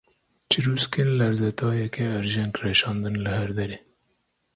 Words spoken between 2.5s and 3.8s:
reşandin li her derê.